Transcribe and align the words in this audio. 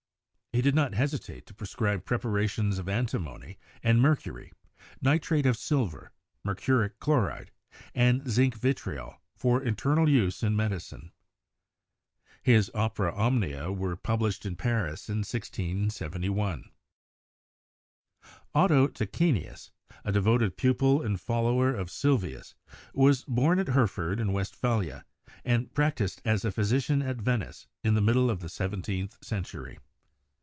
He 0.53 0.61
did 0.61 0.75
not 0.75 0.93
hesitate 0.93 1.45
to 1.45 1.53
prescribe 1.53 2.03
preparations 2.03 2.77
of 2.77 2.89
antimony 2.89 3.57
and 3.81 4.01
mercury, 4.01 4.51
nitrate 5.01 5.45
of 5.45 5.55
silver, 5.55 6.11
mercuric 6.43 6.99
chloride, 6.99 7.51
and 7.95 8.29
zinc 8.29 8.55
vitriol 8.55 9.15
for 9.33 9.63
internal 9.63 10.09
use 10.09 10.43
in 10.43 10.53
medicine. 10.57 11.13
His 12.43 12.69
"Opera 12.75 13.15
omnia" 13.15 13.71
were 13.71 13.95
published 13.95 14.45
in 14.45 14.57
Paris 14.57 15.07
in 15.07 15.19
1671. 15.19 16.69
Otto 18.53 18.87
Tachenius, 18.89 19.71
a 20.03 20.11
devoted 20.11 20.57
pupil 20.57 21.01
and 21.01 21.19
follower 21.19 21.73
of 21.73 21.89
Sylvius, 21.89 22.55
was 22.93 23.23
born 23.23 23.57
at 23.57 23.69
Herford 23.69 24.19
in 24.19 24.33
Westphalia 24.33 25.05
and 25.45 25.73
practised 25.73 26.21
as 26.25 26.43
a 26.43 26.51
physician 26.51 27.01
at 27.01 27.21
Venice 27.21 27.67
in 27.85 27.93
the 27.93 28.01
middle 28.01 28.29
of 28.29 28.41
the 28.41 28.49
seventeenth 28.49 29.17
cen 29.23 29.43
tury. 29.43 29.77